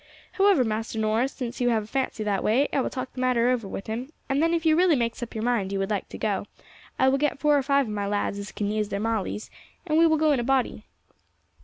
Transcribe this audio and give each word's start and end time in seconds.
However, 0.31 0.63
Master 0.63 0.97
Norris, 0.97 1.31
since 1.31 1.61
you 1.61 1.69
have 1.69 1.83
a 1.83 1.85
fancy 1.85 2.23
that 2.23 2.43
way 2.43 2.67
I 2.73 2.81
will 2.81 2.89
talk 2.89 3.13
the 3.13 3.21
matter 3.21 3.49
over 3.51 3.67
with 3.67 3.85
him, 3.85 4.09
and 4.29 4.41
then 4.41 4.51
if 4.51 4.65
you 4.65 4.75
really 4.75 4.95
makes 4.95 5.21
up 5.21 5.35
your 5.35 5.43
mind 5.43 5.71
you 5.71 5.77
would 5.77 5.91
like 5.91 6.09
to 6.09 6.17
go, 6.17 6.47
I 6.97 7.07
will 7.07 7.19
get 7.19 7.37
four 7.37 7.55
or 7.55 7.61
five 7.61 7.85
of 7.85 7.93
my 7.93 8.07
lads 8.07 8.39
as 8.39 8.51
can 8.51 8.71
use 8.71 8.89
their 8.89 8.99
mawleys, 8.99 9.51
and 9.85 9.99
we 9.99 10.07
will 10.07 10.17
go 10.17 10.31
in 10.31 10.39
a 10.39 10.43
body. 10.43 10.87